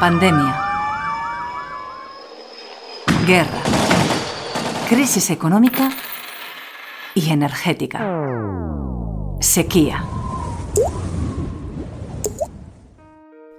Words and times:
Pandemia. 0.00 0.54
Guerra. 3.26 3.62
Crisis 4.90 5.30
económica 5.30 5.90
y 7.14 7.30
energética. 7.30 8.04
Sequía. 9.40 10.04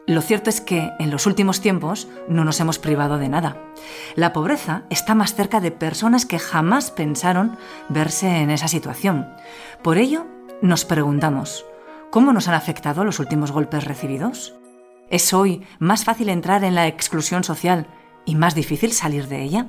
Lo 0.06 0.22
cierto 0.22 0.52
es 0.52 0.62
que 0.62 0.92
en 1.00 1.10
los 1.10 1.26
últimos 1.26 1.60
tiempos 1.60 2.08
no 2.30 2.46
nos 2.46 2.60
hemos 2.60 2.78
privado 2.78 3.18
de 3.18 3.30
nada. 3.30 3.58
La 4.16 4.32
pobreza 4.32 4.84
está 4.92 5.16
más 5.16 5.34
cerca 5.34 5.60
de 5.60 5.72
personas 5.72 6.28
que 6.28 6.38
jamás 6.38 6.92
pensaron 6.92 7.58
verse 7.90 8.28
en 8.28 8.52
esa 8.52 8.68
situación. 8.68 9.28
Por 9.82 9.98
ello, 9.98 10.28
nos 10.62 10.86
preguntamos, 10.86 11.66
¿cómo 12.12 12.32
nos 12.32 12.48
han 12.48 12.54
afectado 12.54 13.04
los 13.04 13.20
últimos 13.20 13.52
golpes 13.52 13.86
recibidos? 13.86 14.57
¿Es 15.10 15.34
hoy 15.34 15.66
más 15.80 16.04
fácil 16.04 16.30
entrar 16.30 16.64
en 16.64 16.76
la 16.76 16.88
exclusión 16.88 17.44
social 17.44 17.88
y 18.26 18.36
más 18.36 18.56
difícil 18.56 18.92
salir 18.92 19.28
de 19.28 19.42
ella? 19.42 19.68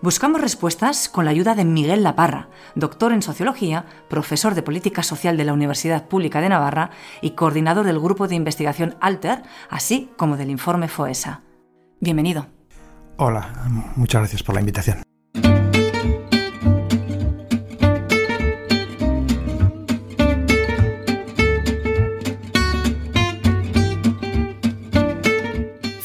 Buscamos 0.00 0.40
respuestas 0.40 1.08
con 1.08 1.24
la 1.24 1.32
ayuda 1.32 1.54
de 1.54 1.64
Miguel 1.64 2.04
Laparra, 2.04 2.48
doctor 2.74 3.12
en 3.12 3.20
sociología, 3.20 3.84
profesor 4.08 4.54
de 4.54 4.62
política 4.62 5.02
social 5.02 5.36
de 5.36 5.44
la 5.44 5.52
Universidad 5.52 6.06
Pública 6.08 6.40
de 6.40 6.48
Navarra 6.48 6.90
y 7.20 7.32
coordinador 7.32 7.84
del 7.84 8.00
grupo 8.00 8.28
de 8.28 8.36
investigación 8.36 8.96
Alter, 9.00 9.42
así 9.68 10.10
como 10.16 10.36
del 10.36 10.50
informe 10.50 10.88
FOESA. 10.88 11.42
Bienvenido. 12.00 12.46
Hola, 13.18 13.52
muchas 13.96 14.22
gracias 14.22 14.42
por 14.42 14.54
la 14.54 14.60
invitación. 14.60 15.02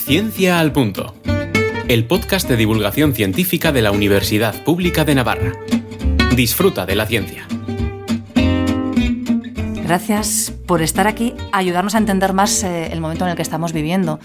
Ciencia 0.05 0.59
al 0.59 0.71
punto 0.71 1.15
el 1.87 2.05
podcast 2.05 2.47
de 2.47 2.57
divulgación 2.57 3.13
científica 3.13 3.71
de 3.71 3.81
la 3.81 3.91
Universidad 3.91 4.63
Pública 4.63 5.03
de 5.03 5.15
Navarra. 5.15 5.53
Disfruta 6.35 6.85
de 6.85 6.95
la 6.95 7.07
ciencia. 7.07 7.47
Gracias 9.83 10.53
por 10.67 10.83
estar 10.83 11.07
aquí, 11.07 11.33
ayudarnos 11.51 11.95
a 11.95 11.99
entender 11.99 12.33
más 12.33 12.63
eh, 12.63 12.91
el 12.91 13.01
momento 13.01 13.25
en 13.25 13.31
el 13.31 13.35
que 13.35 13.41
estamos 13.41 13.73
viviendo. 13.73 14.19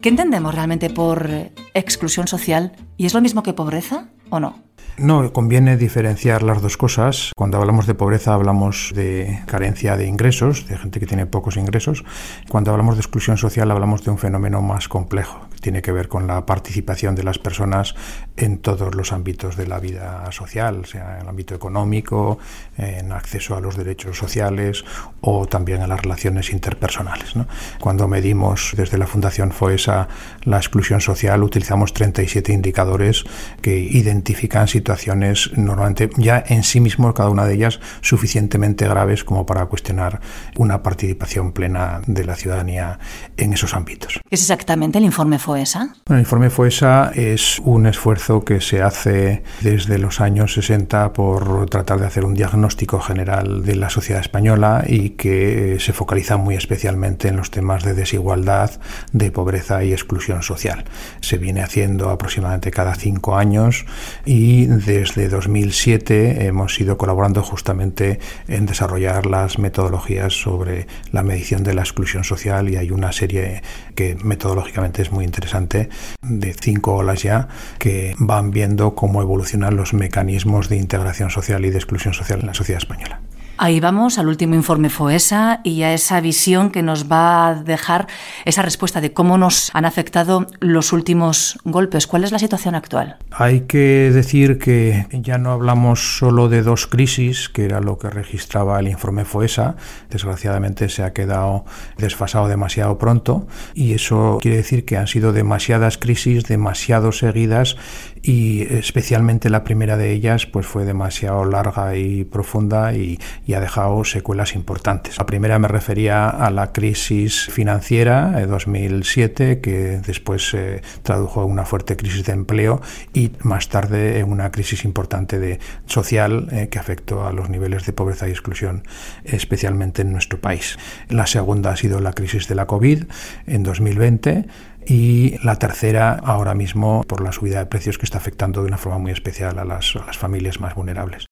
¿Qué 0.00 0.08
entendemos 0.08 0.54
realmente 0.54 0.90
por 0.90 1.28
exclusión 1.74 2.26
social? 2.26 2.72
¿Y 2.96 3.06
es 3.06 3.14
lo 3.14 3.20
mismo 3.20 3.44
que 3.44 3.52
pobreza 3.52 4.08
o 4.28 4.40
no? 4.40 4.71
No, 4.98 5.32
conviene 5.32 5.78
diferenciar 5.78 6.42
las 6.42 6.60
dos 6.60 6.76
cosas. 6.76 7.32
Cuando 7.34 7.56
hablamos 7.56 7.86
de 7.86 7.94
pobreza 7.94 8.34
hablamos 8.34 8.92
de 8.94 9.40
carencia 9.46 9.96
de 9.96 10.06
ingresos, 10.06 10.68
de 10.68 10.76
gente 10.76 11.00
que 11.00 11.06
tiene 11.06 11.24
pocos 11.24 11.56
ingresos. 11.56 12.04
Cuando 12.50 12.72
hablamos 12.72 12.96
de 12.96 13.00
exclusión 13.00 13.38
social 13.38 13.70
hablamos 13.70 14.04
de 14.04 14.10
un 14.10 14.18
fenómeno 14.18 14.60
más 14.60 14.88
complejo, 14.88 15.48
que 15.50 15.58
tiene 15.60 15.80
que 15.80 15.92
ver 15.92 16.08
con 16.08 16.26
la 16.26 16.44
participación 16.44 17.14
de 17.14 17.22
las 17.22 17.38
personas 17.38 17.94
en 18.36 18.58
todos 18.58 18.94
los 18.94 19.12
ámbitos 19.12 19.56
de 19.56 19.66
la 19.66 19.80
vida 19.80 20.30
social, 20.30 20.84
sea 20.84 21.16
en 21.16 21.22
el 21.22 21.28
ámbito 21.28 21.54
económico, 21.54 22.38
en 22.76 23.12
acceso 23.12 23.56
a 23.56 23.60
los 23.60 23.78
derechos 23.78 24.18
sociales 24.18 24.84
o 25.22 25.46
también 25.46 25.80
a 25.80 25.86
las 25.86 26.02
relaciones 26.02 26.52
interpersonales. 26.52 27.32
Cuando 27.80 28.08
medimos 28.08 28.74
desde 28.76 28.98
la 28.98 29.06
Fundación 29.06 29.52
FOESA 29.52 30.08
la 30.44 30.58
exclusión 30.58 31.00
social 31.00 31.42
utilizamos 31.42 31.94
37 31.94 32.52
indicadores 32.52 33.24
que 33.62 33.78
identifican 33.78 34.68
situaciones 34.68 34.81
situaciones 34.82 35.50
normalmente 35.56 36.10
ya 36.16 36.42
en 36.44 36.64
sí 36.64 36.80
mismo 36.80 37.14
cada 37.14 37.30
una 37.30 37.44
de 37.44 37.54
ellas 37.54 37.78
suficientemente 38.00 38.88
graves 38.88 39.22
como 39.22 39.46
para 39.46 39.66
cuestionar 39.66 40.20
una 40.56 40.82
participación 40.82 41.52
plena 41.52 42.00
de 42.06 42.24
la 42.24 42.34
ciudadanía 42.34 42.98
en 43.36 43.52
esos 43.52 43.74
ámbitos. 43.74 44.14
¿Qué 44.28 44.34
es 44.34 44.40
exactamente 44.40 44.98
el 44.98 45.04
informe 45.04 45.38
FOESA? 45.38 45.94
el 46.08 46.18
informe 46.18 46.50
FOESA 46.50 47.12
es 47.14 47.60
un 47.60 47.86
esfuerzo 47.86 48.44
que 48.44 48.60
se 48.60 48.82
hace 48.82 49.44
desde 49.60 49.98
los 49.98 50.20
años 50.20 50.54
60 50.54 51.12
por 51.12 51.70
tratar 51.70 52.00
de 52.00 52.06
hacer 52.06 52.24
un 52.24 52.34
diagnóstico 52.34 53.00
general 53.00 53.64
de 53.64 53.76
la 53.76 53.88
sociedad 53.88 54.20
española 54.20 54.84
y 54.86 55.10
que 55.10 55.76
se 55.78 55.92
focaliza 55.92 56.36
muy 56.36 56.56
especialmente 56.56 57.28
en 57.28 57.36
los 57.36 57.52
temas 57.52 57.84
de 57.84 57.94
desigualdad, 57.94 58.72
de 59.12 59.30
pobreza 59.30 59.84
y 59.84 59.92
exclusión 59.92 60.42
social. 60.42 60.84
Se 61.20 61.38
viene 61.38 61.62
haciendo 61.62 62.10
aproximadamente 62.10 62.72
cada 62.72 62.94
cinco 62.96 63.36
años 63.36 63.86
y 64.24 64.66
desde 64.78 65.28
2007 65.28 66.46
hemos 66.46 66.80
ido 66.80 66.96
colaborando 66.96 67.42
justamente 67.42 68.18
en 68.48 68.64
desarrollar 68.64 69.26
las 69.26 69.58
metodologías 69.58 70.32
sobre 70.32 70.86
la 71.10 71.22
medición 71.22 71.62
de 71.62 71.74
la 71.74 71.82
exclusión 71.82 72.24
social 72.24 72.70
y 72.70 72.76
hay 72.76 72.90
una 72.90 73.12
serie 73.12 73.62
que 73.94 74.16
metodológicamente 74.22 75.02
es 75.02 75.12
muy 75.12 75.24
interesante 75.24 75.90
de 76.22 76.54
cinco 76.54 76.94
olas 76.94 77.22
ya 77.22 77.48
que 77.78 78.14
van 78.18 78.50
viendo 78.50 78.94
cómo 78.94 79.20
evolucionan 79.20 79.76
los 79.76 79.92
mecanismos 79.92 80.68
de 80.68 80.76
integración 80.76 81.30
social 81.30 81.64
y 81.66 81.70
de 81.70 81.76
exclusión 81.76 82.14
social 82.14 82.40
en 82.40 82.46
la 82.46 82.54
sociedad 82.54 82.78
española. 82.78 83.20
Ahí 83.64 83.78
vamos 83.78 84.18
al 84.18 84.26
último 84.26 84.56
informe 84.56 84.90
FOESA 84.90 85.60
y 85.62 85.82
a 85.82 85.94
esa 85.94 86.20
visión 86.20 86.70
que 86.72 86.82
nos 86.82 87.08
va 87.08 87.46
a 87.46 87.54
dejar 87.54 88.08
esa 88.44 88.60
respuesta 88.60 89.00
de 89.00 89.12
cómo 89.12 89.38
nos 89.38 89.70
han 89.72 89.84
afectado 89.84 90.48
los 90.58 90.92
últimos 90.92 91.60
golpes. 91.62 92.08
¿Cuál 92.08 92.24
es 92.24 92.32
la 92.32 92.40
situación 92.40 92.74
actual? 92.74 93.18
Hay 93.30 93.60
que 93.60 94.10
decir 94.12 94.58
que 94.58 95.06
ya 95.12 95.38
no 95.38 95.52
hablamos 95.52 96.18
solo 96.18 96.48
de 96.48 96.62
dos 96.62 96.88
crisis, 96.88 97.48
que 97.48 97.64
era 97.64 97.78
lo 97.78 97.98
que 97.98 98.10
registraba 98.10 98.80
el 98.80 98.88
informe 98.88 99.24
FOESA. 99.24 99.76
Desgraciadamente 100.10 100.88
se 100.88 101.04
ha 101.04 101.12
quedado 101.12 101.64
desfasado 101.98 102.48
demasiado 102.48 102.98
pronto 102.98 103.46
y 103.74 103.94
eso 103.94 104.38
quiere 104.42 104.56
decir 104.56 104.84
que 104.84 104.96
han 104.96 105.06
sido 105.06 105.32
demasiadas 105.32 105.98
crisis, 105.98 106.42
demasiado 106.46 107.12
seguidas 107.12 107.76
y 108.22 108.62
especialmente 108.62 109.50
la 109.50 109.64
primera 109.64 109.96
de 109.96 110.12
ellas 110.12 110.46
pues 110.46 110.64
fue 110.66 110.84
demasiado 110.84 111.44
larga 111.44 111.96
y 111.96 112.24
profunda 112.24 112.94
y, 112.94 113.18
ha 113.52 113.60
dejado 113.60 114.02
secuelas 114.04 114.54
importantes. 114.54 115.18
La 115.18 115.26
primera 115.26 115.58
me 115.58 115.68
refería 115.68 116.30
a 116.30 116.50
la 116.50 116.72
crisis 116.72 117.50
financiera 117.50 118.30
de 118.30 118.46
2007 118.46 119.60
que 119.60 120.00
después 120.06 120.48
se 120.48 120.80
tradujo 121.02 121.44
en 121.44 121.50
una 121.50 121.66
fuerte 121.66 121.98
crisis 121.98 122.24
de 122.24 122.32
empleo 122.32 122.80
y 123.12 123.32
más 123.42 123.68
tarde 123.68 124.20
en 124.20 124.32
una 124.32 124.50
crisis 124.50 124.86
importante 124.86 125.38
de 125.38 125.60
social 125.84 126.48
eh, 126.50 126.68
que 126.70 126.78
afectó 126.78 127.26
a 127.26 127.32
los 127.32 127.50
niveles 127.50 127.84
de 127.84 127.92
pobreza 127.92 128.26
y 128.26 128.30
exclusión 128.30 128.84
especialmente 129.24 130.00
en 130.00 130.12
nuestro 130.12 130.40
país. 130.40 130.78
La 131.10 131.26
segunda 131.26 131.72
ha 131.72 131.76
sido 131.76 132.00
la 132.00 132.14
crisis 132.14 132.48
de 132.48 132.54
la 132.54 132.66
COVID 132.66 133.04
en 133.46 133.62
2020 133.62 134.46
y 134.86 135.36
la 135.44 135.56
tercera 135.56 136.20
ahora 136.24 136.54
mismo 136.54 137.02
por 137.06 137.22
la 137.22 137.32
subida 137.32 137.58
de 137.58 137.66
precios 137.66 137.98
que 137.98 138.06
está 138.06 138.18
afectando 138.18 138.62
de 138.62 138.68
una 138.68 138.78
forma 138.78 138.98
muy 138.98 139.12
especial 139.12 139.58
a 139.58 139.64
las, 139.64 139.96
a 139.96 140.04
las 140.06 140.18
familias 140.18 140.60
más 140.60 140.74
vulnerables. 140.74 141.26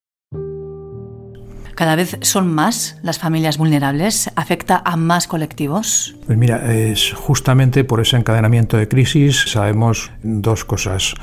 ¿Cada 1.80 1.96
vez 1.96 2.18
son 2.20 2.52
más 2.52 2.98
las 3.02 3.18
familias 3.18 3.56
vulnerables? 3.56 4.30
¿Afecta 4.36 4.82
a 4.84 4.96
más 4.96 5.26
colectivos? 5.26 6.14
Pues 6.26 6.36
mira, 6.36 6.74
es 6.74 7.14
justamente 7.14 7.84
por 7.84 8.00
ese 8.00 8.18
encadenamiento 8.18 8.76
de 8.76 8.86
crisis 8.86 9.44
sabemos 9.48 10.10
dos 10.22 10.66
cosas. 10.66 11.14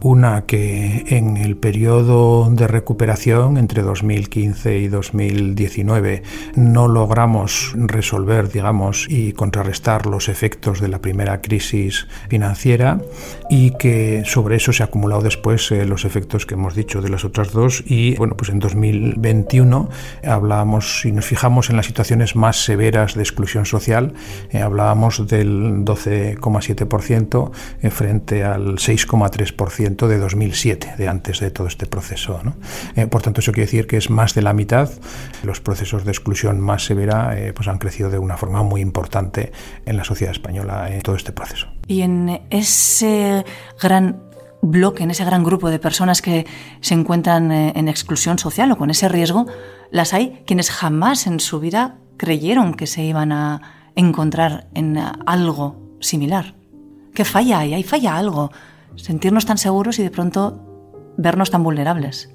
Una 0.00 0.44
que 0.44 1.04
en 1.08 1.36
el 1.38 1.56
periodo 1.56 2.50
de 2.50 2.66
recuperación 2.66 3.56
entre 3.56 3.82
2015 3.82 4.78
y 4.78 4.88
2019 4.88 6.22
no 6.54 6.86
logramos 6.86 7.72
resolver, 7.76 8.50
digamos, 8.50 9.06
y 9.08 9.32
contrarrestar 9.32 10.06
los 10.06 10.28
efectos 10.28 10.80
de 10.80 10.88
la 10.88 11.00
primera 11.00 11.40
crisis 11.40 12.06
financiera 12.28 13.00
y 13.48 13.70
que 13.72 14.22
sobre 14.26 14.56
eso 14.56 14.72
se 14.72 14.82
han 14.82 14.90
acumulado 14.90 15.22
después 15.22 15.70
eh, 15.72 15.86
los 15.86 16.04
efectos 16.04 16.46
que 16.46 16.54
hemos 16.54 16.74
dicho 16.74 17.00
de 17.00 17.08
las 17.08 17.24
otras 17.24 17.52
dos 17.52 17.82
y 17.86 18.16
bueno, 18.16 18.36
pues 18.36 18.50
en 18.50 18.58
2021 18.58 19.88
hablábamos, 20.24 21.00
si 21.00 21.12
nos 21.12 21.24
fijamos 21.24 21.70
en 21.70 21.76
las 21.76 21.86
situaciones 21.86 22.36
más 22.36 22.64
severas 22.64 23.14
de 23.14 23.22
exclusión 23.22 23.64
social, 23.64 24.12
eh, 24.50 24.60
hablábamos 24.60 25.26
del 25.26 25.84
12,7% 25.84 27.50
eh, 27.82 27.90
frente 27.90 28.44
al 28.44 28.76
6,3% 28.76 29.85
de 29.86 30.18
2007, 30.18 30.94
de 30.98 31.08
antes 31.08 31.38
de 31.38 31.50
todo 31.50 31.68
este 31.68 31.86
proceso. 31.86 32.40
Eh, 32.96 33.06
por 33.06 33.22
tanto, 33.22 33.40
eso 33.40 33.52
quiere 33.52 33.66
decir 33.66 33.86
que 33.86 33.96
es 33.96 34.10
más 34.10 34.34
de 34.34 34.42
la 34.42 34.52
mitad. 34.52 34.90
Los 35.44 35.60
procesos 35.60 36.04
de 36.04 36.10
exclusión 36.10 36.60
más 36.60 36.84
severa 36.84 37.38
eh, 37.38 37.52
pues 37.52 37.68
han 37.68 37.78
crecido 37.78 38.10
de 38.10 38.18
una 38.18 38.36
forma 38.36 38.62
muy 38.64 38.80
importante 38.80 39.52
en 39.84 39.96
la 39.96 40.02
sociedad 40.02 40.32
española 40.32 40.90
en 40.92 41.00
todo 41.02 41.14
este 41.14 41.32
proceso. 41.32 41.68
Y 41.86 42.02
en 42.02 42.42
ese 42.50 43.44
gran 43.80 44.20
bloque, 44.60 45.04
en 45.04 45.12
ese 45.12 45.24
gran 45.24 45.44
grupo 45.44 45.70
de 45.70 45.78
personas 45.78 46.20
que 46.20 46.46
se 46.80 46.94
encuentran 46.94 47.52
eh, 47.52 47.72
en 47.76 47.86
exclusión 47.86 48.38
social 48.38 48.72
o 48.72 48.76
con 48.76 48.90
ese 48.90 49.08
riesgo, 49.08 49.46
las 49.92 50.12
hay 50.12 50.42
quienes 50.46 50.70
jamás 50.70 51.28
en 51.28 51.38
su 51.38 51.60
vida 51.60 51.98
creyeron 52.16 52.74
que 52.74 52.88
se 52.88 53.04
iban 53.04 53.30
a 53.30 53.62
encontrar 53.94 54.66
en 54.74 54.98
algo 55.26 55.76
similar. 56.00 56.54
¿Qué 57.14 57.24
falla 57.24 57.60
ahí? 57.60 57.72
Ahí 57.72 57.84
falla 57.84 58.16
algo 58.16 58.50
sentirnos 58.96 59.46
tan 59.46 59.58
seguros 59.58 59.98
y 59.98 60.02
de 60.02 60.10
pronto 60.10 61.14
vernos 61.16 61.50
tan 61.50 61.62
vulnerables. 61.62 62.30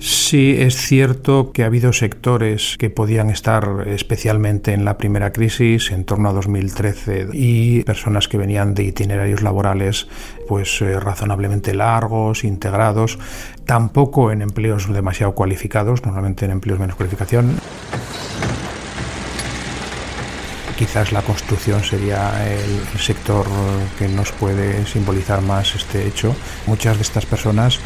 Sí, 0.00 0.56
es 0.58 0.76
cierto 0.76 1.52
que 1.52 1.62
ha 1.62 1.66
habido 1.66 1.92
sectores 1.92 2.76
que 2.78 2.88
podían 2.88 3.28
estar 3.28 3.84
especialmente 3.86 4.72
en 4.72 4.86
la 4.86 4.96
primera 4.96 5.30
crisis, 5.30 5.90
en 5.90 6.06
torno 6.06 6.30
a 6.30 6.32
2013, 6.32 7.28
y 7.34 7.82
personas 7.82 8.26
que 8.26 8.38
venían 8.38 8.74
de 8.74 8.84
itinerarios 8.84 9.42
laborales 9.42 10.08
pues 10.48 10.80
eh, 10.80 10.98
razonablemente 10.98 11.74
largos, 11.74 12.44
integrados, 12.44 13.18
tampoco 13.66 14.32
en 14.32 14.40
empleos 14.40 14.90
demasiado 14.90 15.34
cualificados, 15.34 16.02
normalmente 16.02 16.46
en 16.46 16.52
empleos 16.52 16.78
menos 16.80 16.96
cualificación. 16.96 17.56
Quizás 20.80 21.12
la 21.12 21.20
construcción 21.20 21.84
sería 21.84 22.32
el 22.50 22.98
sector 22.98 23.44
que 23.98 24.08
nos 24.08 24.32
puede 24.32 24.86
simbolizar 24.86 25.42
más 25.42 25.74
este 25.74 26.06
hecho. 26.06 26.34
Muchas 26.66 26.96
de 26.96 27.02
estas 27.02 27.26
personas 27.26 27.78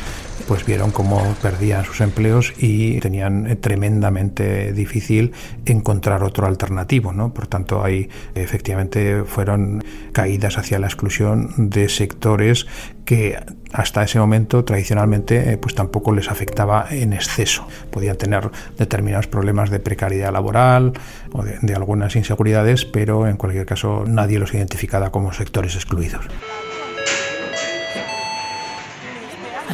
pues 0.46 0.64
vieron 0.66 0.90
cómo 0.90 1.22
perdían 1.42 1.84
sus 1.84 2.00
empleos 2.00 2.52
y 2.58 3.00
tenían 3.00 3.46
eh, 3.46 3.56
tremendamente 3.56 4.72
difícil 4.72 5.32
encontrar 5.64 6.22
otro 6.22 6.46
alternativo. 6.46 7.12
¿no? 7.12 7.32
Por 7.32 7.46
tanto, 7.46 7.82
ahí 7.82 8.08
efectivamente 8.34 9.24
fueron 9.24 9.82
caídas 10.12 10.58
hacia 10.58 10.78
la 10.78 10.86
exclusión 10.86 11.52
de 11.56 11.88
sectores 11.88 12.66
que 13.04 13.38
hasta 13.72 14.02
ese 14.02 14.18
momento 14.18 14.64
tradicionalmente 14.64 15.52
eh, 15.52 15.58
pues 15.58 15.74
tampoco 15.74 16.12
les 16.12 16.30
afectaba 16.30 16.86
en 16.90 17.12
exceso. 17.12 17.66
Podían 17.90 18.16
tener 18.16 18.50
determinados 18.78 19.26
problemas 19.26 19.70
de 19.70 19.80
precariedad 19.80 20.32
laboral 20.32 20.92
o 21.32 21.42
de, 21.42 21.58
de 21.60 21.74
algunas 21.74 22.16
inseguridades, 22.16 22.84
pero 22.84 23.26
en 23.26 23.36
cualquier 23.36 23.66
caso 23.66 24.04
nadie 24.06 24.38
los 24.38 24.54
identificaba 24.54 25.10
como 25.10 25.32
sectores 25.32 25.74
excluidos. 25.74 26.24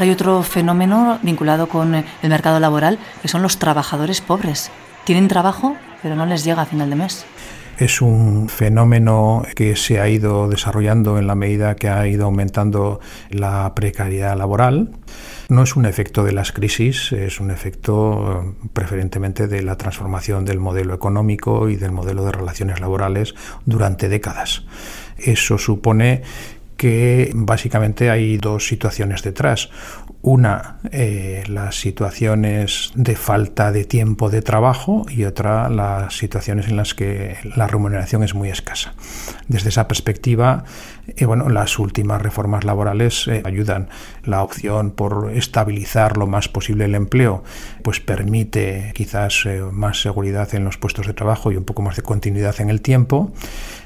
Hay 0.01 0.11
otro 0.11 0.43
fenómeno 0.43 1.19
vinculado 1.23 1.69
con 1.69 1.95
el 1.95 2.05
mercado 2.29 2.61
laboral, 2.61 2.99
que 3.23 3.29
son 3.29 3.43
los 3.43 3.59
trabajadores 3.59 4.21
pobres. 4.21 4.71
Tienen 5.05 5.29
trabajo, 5.29 5.77
pero 6.03 6.17
no 6.17 6.27
les 6.27 6.45
llega 6.45 6.63
a 6.63 6.67
final 6.67 6.91
de 6.91 6.97
mes 6.97 7.27
es 7.81 8.03
un 8.03 8.49
fenómeno 8.49 9.43
que 9.57 9.75
se 9.75 10.01
ha 10.01 10.09
ido 10.09 10.49
desarrollando 10.49 11.19
en 11.19 11.27
la 11.27 11.35
medida 11.35 11.77
que 11.77 11.89
ha 11.89 12.07
ido 12.07 12.27
aumentando 12.27 13.01
la 13.31 13.75
precariedad 13.75 14.37
laboral. 14.37 14.91
No 15.49 15.63
es 15.63 15.77
un 15.77 15.87
efecto 15.87 16.23
de 16.23 16.33
las 16.33 16.53
crisis, 16.53 17.11
es 17.13 17.41
un 17.41 17.51
efecto 17.51 18.55
eh, 18.61 18.69
preferentemente 18.73 19.49
de 19.49 19.63
la 19.63 19.77
transformación 19.77 20.45
del 20.45 20.61
modelo 20.61 20.95
económico 20.95 21.71
y 21.71 21.77
del 21.77 21.91
modelo 21.91 22.25
de 22.25 22.33
relaciones 22.33 22.81
laborales 22.81 23.35
durante 23.65 24.09
décadas. 24.09 24.65
Eso 25.17 25.57
supone 25.59 26.23
que 26.81 27.31
básicamente 27.35 28.09
hay 28.09 28.39
dos 28.39 28.67
situaciones 28.67 29.23
detrás. 29.23 29.69
Una, 30.23 30.79
eh, 30.93 31.43
las 31.47 31.79
situaciones 31.79 32.91
de 32.95 33.17
falta 33.17 33.71
de 33.71 33.85
tiempo 33.85 34.31
de 34.31 34.41
trabajo 34.41 35.05
y 35.11 35.25
otra, 35.25 35.69
las 35.69 36.17
situaciones 36.17 36.69
en 36.69 36.79
las 36.79 36.95
que 36.95 37.37
la 37.55 37.67
remuneración 37.67 38.23
es 38.23 38.35
muy 38.35 38.49
escasa. 38.49 38.95
Desde 39.47 39.69
esa 39.69 39.89
perspectiva, 39.89 40.65
eh, 41.07 41.27
bueno, 41.27 41.51
las 41.51 41.79
últimas 41.79 42.23
reformas 42.23 42.65
laborales 42.65 43.29
eh, 43.29 43.43
ayudan. 43.45 43.91
La 44.25 44.43
opción 44.43 44.91
por 44.91 45.33
estabilizar 45.35 46.17
lo 46.17 46.27
más 46.27 46.49
posible 46.49 46.87
el 46.87 46.95
empleo, 46.95 47.45
pues 47.83 48.01
permite 48.01 48.93
quizás 48.95 49.47
más 49.71 50.01
seguridad 50.01 50.55
en 50.55 50.65
los 50.65 50.79
puestos 50.79 51.07
de 51.07 51.13
trabajo 51.13 51.53
y 51.53 51.57
un 51.57 51.65
poco 51.65 51.83
más 51.83 51.97
de 51.97 52.03
continuidad 52.03 52.59
en 52.59 52.71
el 52.71 52.81
tiempo. 52.81 53.33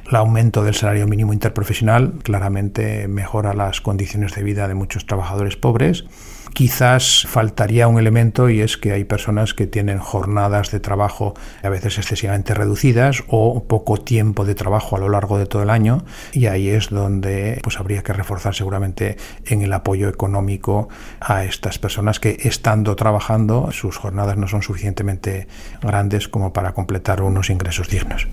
El 0.09 0.17
aumento 0.17 0.63
del 0.63 0.75
salario 0.75 1.07
mínimo 1.07 1.33
interprofesional 1.33 2.13
claramente 2.23 3.09
mejora 3.09 3.55
las 3.55 3.81
condiciones 3.81 4.35
de 4.35 4.43
vida 4.43 4.69
de 4.69 4.75
muchos 4.75 5.07
trabajadores 5.07 5.57
pobres. 5.57 6.05
Quizás 6.53 7.27
faltaría 7.27 7.89
un 7.89 7.99
elemento 7.99 8.49
y 8.49 8.61
es 8.61 8.77
que 8.77 8.93
hay 8.93 9.05
personas 9.05 9.55
que 9.55 9.67
tienen 9.67 9.99
jornadas 9.99 10.71
de 10.71 10.79
trabajo 10.79 11.35
a 11.63 11.69
veces 11.69 11.99
excesivamente 11.99 12.55
reducidas 12.55 13.25
o 13.29 13.65
poco 13.65 13.97
tiempo 13.97 14.45
de 14.45 14.55
trabajo 14.55 14.95
a 14.95 15.01
lo 15.01 15.09
largo 15.09 15.39
de 15.39 15.47
todo 15.47 15.63
el 15.63 15.71
año 15.71 16.05
y 16.33 16.47
ahí 16.47 16.69
es 16.69 16.91
donde 16.91 17.59
pues 17.63 17.81
habría 17.81 18.03
que 18.03 18.13
reforzar 18.13 18.55
seguramente 18.55 19.17
en 19.47 19.63
el 19.63 19.73
apoyo 19.73 20.09
económico 20.09 20.89
a 21.19 21.45
estas 21.45 21.79
personas 21.79 22.21
que 22.21 22.37
estando 22.43 22.95
trabajando 22.95 23.73
sus 23.73 23.97
jornadas 23.97 24.37
no 24.37 24.47
son 24.47 24.63
suficientemente 24.63 25.49
grandes 25.83 26.29
como 26.29 26.53
para 26.53 26.73
completar 26.73 27.23
unos 27.23 27.51
ingresos 27.51 27.89
dignos. 27.89 28.29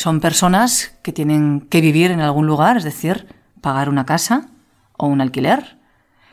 Son 0.00 0.20
personas 0.20 0.96
que 1.02 1.12
tienen 1.12 1.60
que 1.60 1.82
vivir 1.82 2.10
en 2.10 2.20
algún 2.20 2.46
lugar, 2.46 2.78
es 2.78 2.84
decir, 2.84 3.26
pagar 3.60 3.90
una 3.90 4.06
casa 4.06 4.48
o 4.96 5.06
un 5.06 5.20
alquiler. 5.20 5.76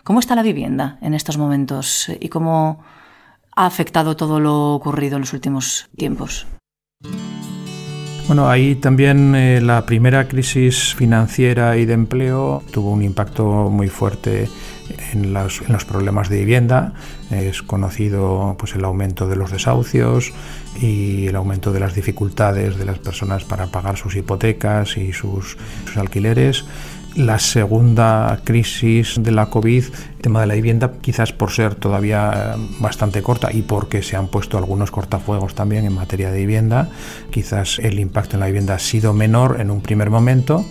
¿Cómo 0.05 0.21
está 0.21 0.35
la 0.35 0.41
vivienda 0.41 0.97
en 1.01 1.13
estos 1.13 1.37
momentos 1.37 2.09
y 2.17 2.29
cómo 2.29 2.81
ha 3.53 3.65
afectado 3.65 4.15
todo 4.15 4.39
lo 4.39 4.73
ocurrido 4.73 5.17
en 5.17 5.23
los 5.23 5.33
últimos 5.33 5.89
tiempos? 5.97 6.47
Bueno, 8.27 8.49
ahí 8.49 8.75
también 8.75 9.35
eh, 9.35 9.59
la 9.59 9.85
primera 9.85 10.29
crisis 10.29 10.95
financiera 10.95 11.75
y 11.75 11.85
de 11.85 11.93
empleo 11.93 12.63
tuvo 12.71 12.91
un 12.91 13.03
impacto 13.03 13.69
muy 13.69 13.89
fuerte 13.89 14.47
en 15.13 15.33
los, 15.33 15.61
problemas 15.85 16.29
de 16.29 16.39
vivienda. 16.39 16.93
Es 17.31 17.61
conocido 17.61 18.55
pues, 18.57 18.75
el 18.75 18.85
aumento 18.85 19.27
de 19.27 19.35
los 19.35 19.51
desahucios 19.51 20.33
y 20.81 21.27
el 21.27 21.35
aumento 21.35 21.71
de 21.71 21.79
las 21.79 21.95
dificultades 21.95 22.77
de 22.77 22.85
las 22.85 22.99
personas 22.99 23.43
para 23.43 23.67
pagar 23.67 23.97
sus 23.97 24.15
hipotecas 24.15 24.97
y 24.97 25.13
sus, 25.13 25.57
sus 25.85 25.97
alquileres 25.97 26.65
la 27.17 27.39
segunda 27.39 28.41
crisis 28.43 29.15
de 29.19 29.31
la 29.31 29.47
COVID, 29.47 29.85
el 29.85 30.21
tema 30.21 30.41
de 30.41 30.47
la 30.47 30.53
vivienda, 30.53 30.93
quizás 31.01 31.33
por 31.33 31.51
ser 31.51 31.73
todavía 31.73 32.53
eh, 32.55 32.67
bastante 32.79 33.23
corta 33.23 33.49
y 33.51 33.63
porque 33.63 34.03
se 34.03 34.15
han 34.15 34.27
puesto 34.27 34.57
algunos 34.57 34.91
cortafuegos 34.91 35.55
también 35.55 35.85
en 35.85 35.93
materia 35.93 36.29
de 36.29 36.37
vivienda, 36.37 36.89
quizás 37.31 37.79
el 37.79 37.99
impacto 37.99 38.35
en 38.35 38.41
la 38.41 38.45
vivienda 38.45 38.75
ha 38.75 38.79
sido 38.79 39.13
menor 39.13 39.59
en 39.59 39.71
un 39.71 39.81
primer 39.81 40.11
momento 40.11 40.63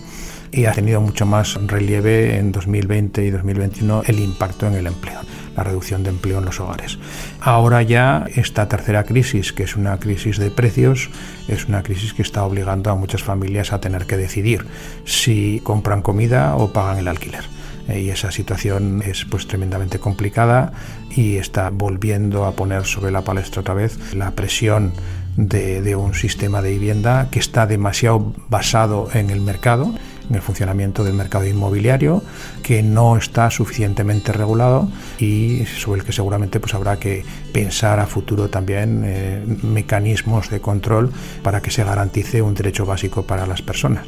y 0.51 0.65
ha 0.65 0.71
tenido 0.71 1.01
mucho 1.01 1.25
más 1.25 1.55
relieve 1.65 2.37
en 2.37 2.51
2020 2.51 3.25
y 3.25 3.29
2021 3.29 4.03
el 4.07 4.19
impacto 4.19 4.67
en 4.67 4.75
el 4.75 4.87
empleo, 4.87 5.19
la 5.55 5.63
reducción 5.63 6.03
de 6.03 6.09
empleo 6.09 6.39
en 6.39 6.45
los 6.45 6.59
hogares. 6.59 6.97
Ahora 7.39 7.81
ya 7.81 8.25
esta 8.35 8.67
tercera 8.67 9.03
crisis, 9.03 9.53
que 9.53 9.63
es 9.63 9.75
una 9.75 9.97
crisis 9.99 10.37
de 10.37 10.51
precios, 10.51 11.09
es 11.47 11.67
una 11.67 11.83
crisis 11.83 12.13
que 12.13 12.21
está 12.21 12.43
obligando 12.43 12.91
a 12.91 12.95
muchas 12.95 13.23
familias 13.23 13.73
a 13.73 13.81
tener 13.81 14.05
que 14.05 14.17
decidir 14.17 14.65
si 15.05 15.61
compran 15.63 16.01
comida 16.01 16.55
o 16.55 16.71
pagan 16.71 16.97
el 16.97 17.07
alquiler 17.07 17.43
eh, 17.87 18.01
y 18.01 18.09
esa 18.09 18.31
situación 18.31 19.01
es 19.05 19.25
pues 19.25 19.47
tremendamente 19.47 19.99
complicada 19.99 20.73
y 21.09 21.37
está 21.37 21.69
volviendo 21.69 22.45
a 22.45 22.51
poner 22.51 22.85
sobre 22.85 23.11
la 23.11 23.21
palestra 23.21 23.61
otra 23.61 23.73
vez 23.73 24.13
la 24.13 24.31
presión 24.31 24.93
de, 25.37 25.81
de, 25.81 25.95
un 25.95 26.15
sistema 26.15 26.61
de 26.61 26.71
vivienda 26.71 27.29
que 27.31 27.39
está 27.39 27.67
demasiado 27.67 28.33
basado 28.49 29.09
en 29.13 29.29
el 29.29 29.39
mercado 29.41 29.93
en 30.29 30.35
el 30.35 30.41
funcionamiento 30.41 31.03
del 31.03 31.13
mercado 31.13 31.45
inmobiliario 31.45 32.23
que 32.63 32.83
no 32.83 33.17
está 33.17 33.49
suficientemente 33.49 34.31
regulado 34.33 34.89
y 35.19 35.65
sobre 35.65 36.01
el 36.01 36.05
que 36.05 36.11
seguramente 36.11 36.59
pues 36.59 36.73
habrá 36.73 36.97
que 36.97 37.23
pensar 37.53 37.99
a 37.99 38.05
futuro 38.05 38.49
también 38.49 39.03
eh, 39.05 39.43
mecanismos 39.63 40.49
de 40.49 40.59
control 40.59 41.11
para 41.43 41.61
que 41.61 41.71
se 41.71 41.83
garantice 41.83 42.41
un 42.41 42.53
derecho 42.53 42.85
básico 42.85 43.23
para 43.23 43.47
las 43.47 43.61
personas. 43.61 44.05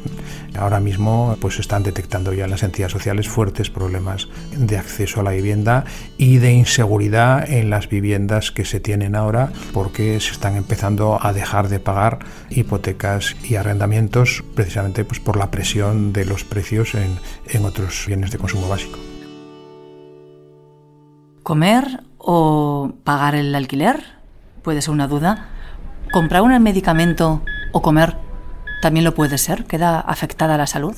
Ahora 0.58 0.80
mismo 0.80 1.36
pues 1.40 1.58
están 1.58 1.82
detectando 1.82 2.32
ya 2.32 2.44
en 2.44 2.50
las 2.50 2.62
entidades 2.62 2.92
sociales 2.92 3.28
fuertes 3.28 3.70
problemas 3.70 4.28
de 4.56 4.76
acceso 4.76 5.20
a 5.20 5.22
la 5.22 5.30
vivienda 5.30 5.84
y 6.18 6.38
de 6.38 6.52
inseguridad 6.52 7.50
en 7.50 7.70
las 7.70 7.88
viviendas 7.88 8.50
que 8.50 8.64
se 8.64 8.80
tienen 8.80 9.14
ahora 9.14 9.52
porque 9.72 10.18
se 10.20 10.32
están 10.32 10.56
empezando 10.56 11.18
a 11.20 11.32
dejar 11.32 11.68
de 11.68 11.80
pagar 11.80 12.20
hipotecas 12.50 13.36
y 13.42 13.54
arrendamientos 13.54 14.44
precisamente 14.54 15.04
pues 15.04 15.20
por 15.20 15.36
la 15.36 15.50
presión 15.50 16.09
de 16.12 16.24
los 16.24 16.44
precios 16.44 16.94
en, 16.94 17.18
en 17.46 17.64
otros 17.64 18.04
bienes 18.06 18.30
de 18.30 18.38
consumo 18.38 18.68
básico. 18.68 18.98
¿Comer 21.42 22.04
o 22.18 22.92
pagar 23.04 23.34
el 23.34 23.54
alquiler? 23.54 24.02
Puede 24.62 24.82
ser 24.82 24.92
una 24.92 25.08
duda. 25.08 25.48
¿Comprar 26.12 26.42
un 26.42 26.62
medicamento 26.62 27.42
o 27.72 27.82
comer 27.82 28.16
también 28.82 29.04
lo 29.04 29.14
puede 29.14 29.38
ser? 29.38 29.64
¿Queda 29.64 30.00
afectada 30.00 30.56
la 30.56 30.66
salud? 30.66 30.94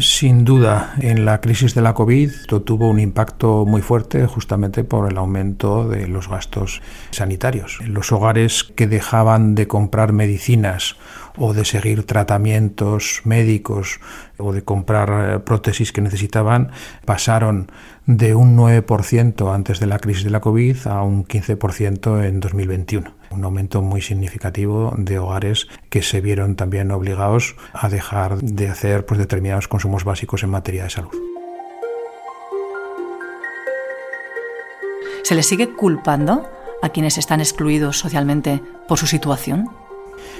Sin 0.00 0.44
duda, 0.44 0.94
en 0.98 1.24
la 1.24 1.40
crisis 1.40 1.74
de 1.74 1.80
la 1.80 1.94
COVID 1.94 2.30
tuvo 2.64 2.90
un 2.90 2.98
impacto 2.98 3.64
muy 3.64 3.82
fuerte 3.82 4.26
justamente 4.26 4.84
por 4.84 5.10
el 5.10 5.16
aumento 5.16 5.88
de 5.88 6.08
los 6.08 6.28
gastos 6.28 6.82
sanitarios. 7.12 7.78
Los 7.86 8.12
hogares 8.12 8.64
que 8.64 8.88
dejaban 8.88 9.54
de 9.54 9.68
comprar 9.68 10.12
medicinas 10.12 10.96
o 11.36 11.54
de 11.54 11.64
seguir 11.64 12.04
tratamientos 12.04 13.22
médicos 13.24 14.00
o 14.38 14.52
de 14.52 14.62
comprar 14.62 15.08
eh, 15.10 15.38
prótesis 15.40 15.92
que 15.92 16.00
necesitaban 16.00 16.70
pasaron 17.04 17.70
de 18.06 18.34
un 18.34 18.56
9% 18.56 19.54
antes 19.54 19.80
de 19.80 19.86
la 19.86 19.98
crisis 19.98 20.24
de 20.24 20.30
la 20.30 20.40
COVID 20.40 20.86
a 20.86 21.02
un 21.02 21.24
15% 21.24 22.24
en 22.24 22.40
2021. 22.40 23.14
Un 23.30 23.44
aumento 23.44 23.82
muy 23.82 24.00
significativo 24.00 24.94
de 24.96 25.18
hogares 25.18 25.68
que 25.90 26.02
se 26.02 26.20
vieron 26.20 26.54
también 26.54 26.90
obligados 26.90 27.56
a 27.72 27.88
dejar 27.88 28.38
de 28.38 28.68
hacer 28.68 29.04
pues, 29.04 29.18
determinados 29.18 29.68
consumos 29.68 30.04
básicos 30.04 30.42
en 30.42 30.50
materia 30.50 30.84
de 30.84 30.90
salud. 30.90 31.10
¿Se 35.24 35.34
les 35.34 35.46
sigue 35.46 35.74
culpando 35.74 36.48
a 36.82 36.90
quienes 36.90 37.18
están 37.18 37.40
excluidos 37.40 37.98
socialmente 37.98 38.62
por 38.86 38.98
su 38.98 39.08
situación? 39.08 39.68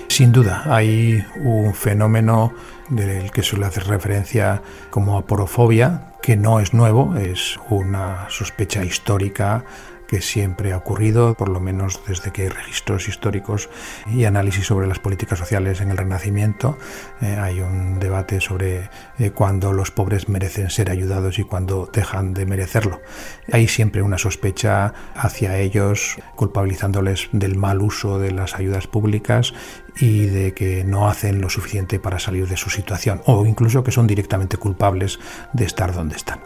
Sin 0.09 0.33
duda, 0.33 0.63
hay 0.67 1.25
un 1.37 1.75
fenómeno 1.75 2.53
del 2.89 3.31
que 3.31 3.43
suele 3.43 3.67
hacer 3.67 3.87
referencia 3.87 4.63
como 4.91 5.19
aporofobia, 5.19 6.13
que 6.23 6.37
no 6.37 6.61
es 6.61 6.73
nuevo, 6.73 7.17
es 7.17 7.59
una 7.69 8.27
sospecha 8.31 8.85
histórica 8.85 9.65
que 10.07 10.23
siempre 10.23 10.73
ha 10.73 10.77
ocurrido, 10.77 11.35
por 11.35 11.49
lo 11.49 11.61
menos 11.61 12.01
desde 12.07 12.31
que 12.31 12.43
hay 12.43 12.49
registros 12.49 13.09
históricos 13.09 13.69
y 14.07 14.25
análisis 14.25 14.67
sobre 14.67 14.87
las 14.87 14.99
políticas 14.99 15.39
sociales 15.39 15.81
en 15.81 15.91
el 15.91 15.97
Renacimiento. 15.97 16.79
Eh, 17.21 17.37
hay 17.39 17.61
un 17.61 17.99
debate 17.99 18.41
sobre 18.41 18.91
eh, 19.19 19.31
cuándo 19.31 19.73
los 19.73 19.91
pobres 19.91 20.29
merecen 20.29 20.71
ser 20.71 20.91
ayudados 20.91 21.39
y 21.39 21.45
cuándo 21.45 21.91
dejan 21.93 22.35
de 22.35 22.47
merecerlo. 22.47 23.01
Hay 23.53 23.69
siempre 23.69 24.03
una 24.03 24.19
sospecha 24.19 24.95
hacia 25.15 25.59
ellos, 25.59 26.17
culpabilizándoles 26.37 27.29
del 27.33 27.57
mal 27.57 27.83
uso 27.83 28.19
de 28.19 28.31
las 28.31 28.55
ayudas 28.55 28.87
públicas 28.87 29.55
y 29.99 30.27
de 30.27 30.53
que 30.53 30.85
no 30.85 31.09
hacen 31.09 31.41
lo 31.41 31.49
suficiente 31.49 31.99
para 31.99 32.19
salir 32.19 32.49
de 32.49 32.57
su 32.57 32.71
situación 32.71 33.23
o 33.27 33.47
incluso 33.47 33.83
que 33.83 33.91
son 33.91 34.07
directamente 34.07 34.57
culpables 34.57 35.19
de 35.53 35.65
estar 35.65 35.95
donde 35.95 36.17
están. 36.17 36.41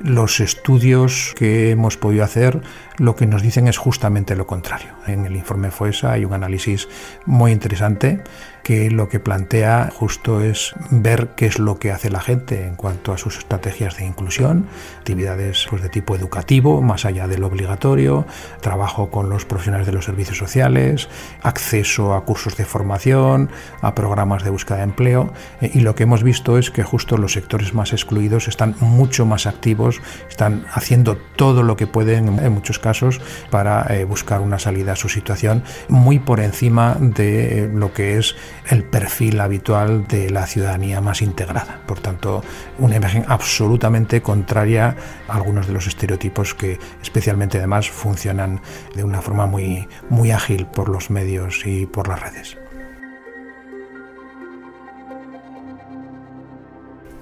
Los 0.00 0.40
estudios 0.40 1.34
que 1.36 1.70
hemos 1.70 1.96
podido 1.96 2.24
hacer 2.24 2.62
lo 2.98 3.14
que 3.14 3.26
nos 3.26 3.42
dicen 3.42 3.68
es 3.68 3.78
justamente 3.78 4.36
lo 4.36 4.46
contrario. 4.46 4.94
En 5.06 5.26
el 5.26 5.36
informe 5.36 5.70
FOESA 5.70 6.12
hay 6.12 6.24
un 6.24 6.32
análisis 6.32 6.88
muy 7.26 7.52
interesante 7.52 8.22
que 8.62 8.90
lo 8.90 9.08
que 9.08 9.20
plantea 9.20 9.90
justo 9.94 10.40
es 10.40 10.74
ver 10.90 11.28
qué 11.36 11.46
es 11.46 11.60
lo 11.60 11.78
que 11.78 11.92
hace 11.92 12.10
la 12.10 12.20
gente 12.20 12.66
en 12.66 12.74
cuanto 12.74 13.12
a 13.12 13.18
sus 13.18 13.38
estrategias 13.38 13.96
de 13.98 14.06
inclusión, 14.06 14.66
actividades 14.98 15.66
pues, 15.70 15.82
de 15.82 15.88
tipo 15.88 16.16
educativo, 16.16 16.82
más 16.82 17.04
allá 17.04 17.28
de 17.28 17.38
lo 17.38 17.46
obligatorio, 17.46 18.26
trabajo 18.60 19.08
con 19.08 19.28
los 19.28 19.44
profesionales 19.44 19.86
de 19.86 19.92
los 19.92 20.04
servicios 20.04 20.38
sociales, 20.38 21.08
acceso 21.42 22.14
a 22.14 22.24
cursos 22.24 22.56
de 22.56 22.64
formación, 22.64 22.85
a 22.88 23.94
programas 23.94 24.44
de 24.44 24.50
búsqueda 24.50 24.78
de 24.78 24.84
empleo. 24.84 25.32
Eh, 25.60 25.70
y 25.74 25.80
lo 25.80 25.94
que 25.94 26.04
hemos 26.04 26.22
visto 26.22 26.58
es 26.58 26.70
que 26.70 26.82
justo 26.82 27.16
los 27.16 27.32
sectores 27.32 27.74
más 27.74 27.92
excluidos 27.92 28.48
están 28.48 28.74
mucho 28.80 29.26
más 29.26 29.46
activos, 29.46 30.00
están 30.28 30.66
haciendo 30.72 31.16
todo 31.36 31.62
lo 31.62 31.76
que 31.76 31.86
pueden 31.86 32.38
en 32.38 32.52
muchos 32.52 32.78
casos 32.78 33.20
para 33.50 33.86
eh, 33.94 34.04
buscar 34.04 34.40
una 34.40 34.58
salida 34.58 34.92
a 34.92 34.96
su 34.96 35.08
situación, 35.08 35.62
muy 35.88 36.18
por 36.18 36.40
encima 36.40 36.96
de 37.00 37.70
lo 37.72 37.92
que 37.92 38.18
es 38.18 38.36
el 38.68 38.84
perfil 38.84 39.40
habitual 39.40 40.06
de 40.06 40.30
la 40.30 40.46
ciudadanía 40.46 41.00
más 41.00 41.22
integrada. 41.22 41.80
Por 41.86 42.00
tanto, 42.00 42.42
una 42.78 42.96
imagen 42.96 43.24
absolutamente 43.28 44.22
contraria 44.22 44.96
a 45.28 45.34
algunos 45.34 45.66
de 45.66 45.72
los 45.72 45.86
estereotipos 45.86 46.54
que 46.54 46.78
especialmente 47.02 47.58
además 47.58 47.90
funcionan 47.90 48.60
de 48.94 49.04
una 49.04 49.22
forma 49.22 49.46
muy, 49.46 49.88
muy 50.08 50.30
ágil 50.30 50.66
por 50.66 50.88
los 50.88 51.10
medios 51.10 51.66
y 51.66 51.86
por 51.86 52.08
las 52.08 52.20
redes. 52.20 52.56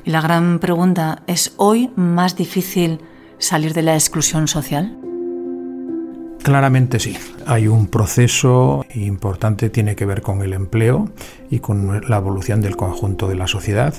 La 0.04 0.20
gran 0.20 0.58
pregunta 0.58 1.22
es, 1.26 1.54
¿hoy 1.56 1.90
más 1.96 2.36
difícil 2.36 3.00
salir 3.38 3.72
de 3.72 3.80
la 3.80 3.94
exclusión 3.94 4.48
social? 4.48 4.98
Claramente 6.42 7.00
sí. 7.00 7.16
Hay 7.46 7.68
un 7.68 7.88
proceso 7.88 8.86
importante, 8.94 9.68
tiene 9.68 9.96
que 9.96 10.06
ver 10.06 10.22
con 10.22 10.42
el 10.42 10.54
empleo 10.54 11.10
y 11.50 11.58
con 11.58 12.00
la 12.08 12.16
evolución 12.16 12.62
del 12.62 12.74
conjunto 12.74 13.28
de 13.28 13.34
la 13.34 13.46
sociedad, 13.46 13.94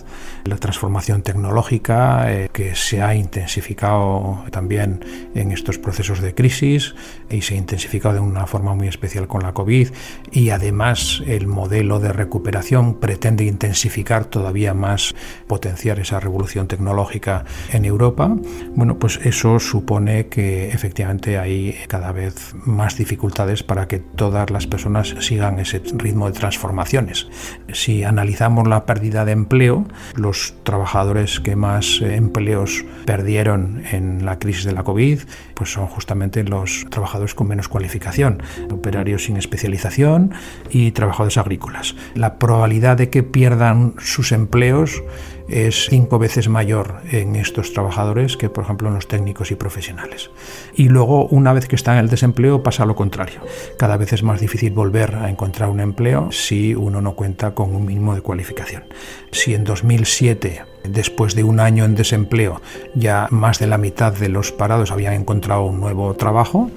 la 0.46 0.58
transformación 0.58 1.22
tecnológica 1.22 2.32
eh, 2.32 2.50
que 2.52 2.76
se 2.76 3.04
ha 3.04 3.14
intensificado 3.14 4.44
también 4.52 5.06
en 5.36 5.52
estos 5.52 5.78
procesos 5.78 6.22
de 6.22 6.34
crisis 6.34 6.96
y 7.30 7.42
se 7.42 7.54
ha 7.54 7.58
intensificado 7.58 8.16
de 8.16 8.22
una 8.22 8.48
forma 8.48 8.74
muy 8.74 8.88
especial 8.88 9.28
con 9.28 9.44
la 9.44 9.54
COVID 9.54 9.90
y 10.32 10.50
además 10.50 11.22
el 11.28 11.46
modelo 11.46 12.00
de 12.00 12.14
recuperación 12.14 12.96
pretende 13.00 13.46
intensificar 13.46 14.26
todavía 14.26 14.74
más, 14.74 15.14
potenciar 15.46 16.00
esa 16.00 16.20
revolución 16.20 16.68
tecnológica 16.68 17.46
en 17.72 17.86
Europa. 17.86 18.36
Bueno, 18.76 18.98
pues 18.98 19.20
eso 19.24 19.60
supone 19.60 20.28
que 20.28 20.70
efectivamente 20.70 21.38
hay 21.38 21.76
cada 21.88 22.12
vez 22.12 22.56
más 22.66 22.98
dificultades 22.98 23.35
para 23.68 23.88
que 23.88 24.00
todas 24.00 24.50
las 24.50 24.66
personas 24.66 25.14
sigan 25.20 25.60
ese 25.60 25.82
ritmo 25.94 26.28
de 26.28 26.40
transformaciones. 26.40 27.28
Si 27.74 28.06
analizamos 28.06 28.66
la 28.66 28.86
pérdida 28.86 29.26
de 29.26 29.34
empleo, 29.34 29.86
los 30.16 30.56
trabajadores 30.64 31.42
que 31.42 31.58
más 31.58 32.00
eh, 32.02 32.16
empleos 32.16 32.86
perdieron 33.06 33.84
en 33.92 34.26
la 34.26 34.40
crisis 34.40 34.64
de 34.64 34.72
la 34.72 34.84
COVID, 34.84 35.20
pues 35.54 35.74
son 35.74 35.88
justamente 35.88 36.46
los 36.46 36.86
trabajadores 36.90 37.36
con 37.36 37.50
menos 37.50 37.68
cualificación, 37.68 38.42
operarios 38.72 39.26
sin 39.26 39.36
especialización 39.36 40.32
y 40.70 40.92
trabajadores 40.92 41.38
agrícolas. 41.38 41.96
La 42.14 42.40
probabilidad 42.40 42.96
de 42.96 43.10
que 43.10 43.24
pierdan 43.24 43.96
sus 44.00 44.32
empleos 44.32 45.04
es 45.48 45.88
cinco 45.90 46.20
veces 46.20 46.50
mayor 46.50 47.02
en 47.12 47.36
estos 47.36 47.74
trabajadores 47.74 48.38
que, 48.38 48.50
por 48.50 48.64
ejemplo, 48.64 48.88
en 48.88 48.96
los 48.96 49.08
técnicos 49.08 49.52
y 49.52 49.56
profesionales. 49.56 50.32
Y 50.76 50.90
luego, 50.90 51.28
una 51.28 51.54
vez 51.54 51.68
que 51.68 51.76
están 51.76 51.98
en 51.98 52.06
el 52.06 52.10
desempleo, 52.10 52.64
pasa 52.64 52.86
lo 52.86 52.96
contrario. 52.96 53.42
Cada 53.78 53.98
vez 53.98 54.14
es 54.14 54.24
más 54.24 54.40
difícil 54.40 54.74
volver 54.74 55.16
a 55.16 55.30
encontrar 55.30 55.70
un 55.70 55.80
empleo 55.80 56.32
si 56.32 56.76
uno 56.76 57.02
no 57.02 57.16
cuenta 57.16 57.54
con 57.54 57.76
un 57.76 57.86
mínimo 57.86 58.16
de 58.16 58.22
cualificación. 58.22 58.84
Si 59.32 59.54
en 59.54 59.64
2007 59.64 60.76
Después 60.90 61.36
de 61.36 61.44
un 61.44 61.60
año 61.60 61.86
en 61.86 61.96
desempleo, 61.96 62.62
ya 62.94 63.28
más 63.32 63.60
de 63.60 63.68
la 63.68 63.78
mitad 63.78 64.14
de 64.14 64.30
los 64.30 64.52
parados 64.52 64.92
habían 64.92 65.14
encontrado 65.14 65.64
un 65.64 65.80
nuevo 65.80 66.14
trabajo. 66.16 66.70